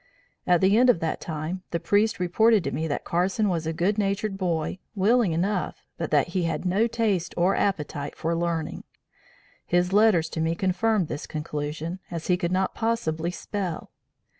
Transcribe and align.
At 0.47 0.61
the 0.61 0.79
end 0.79 0.89
of 0.89 0.99
that 1.01 1.21
time, 1.21 1.61
the 1.69 1.79
Priest 1.79 2.19
reported 2.19 2.63
to 2.63 2.71
me 2.71 2.87
that 2.87 3.05
Carson 3.05 3.47
was 3.47 3.67
a 3.67 3.71
good 3.71 3.99
natured 3.99 4.35
boy, 4.35 4.79
willing 4.95 5.31
enough, 5.31 5.83
but 5.95 6.09
that 6.09 6.29
he 6.29 6.45
had 6.45 6.65
no 6.65 6.87
taste 6.87 7.35
or 7.37 7.55
appetite 7.55 8.15
for 8.15 8.35
learning. 8.35 8.83
His 9.63 9.93
letters 9.93 10.27
to 10.29 10.41
me 10.41 10.55
confirmed 10.55 11.07
this 11.07 11.27
conclusion, 11.27 11.99
as 12.09 12.25
he 12.25 12.35
could 12.37 12.51
not 12.51 12.73
possibly 12.73 13.29
spell. 13.29 13.91